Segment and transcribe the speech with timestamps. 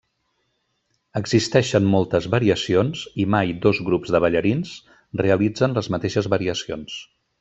[1.19, 4.73] Existeixen moltes variacions i mai dos grups de ballarins
[5.23, 6.99] realitzen les mateixes variacions.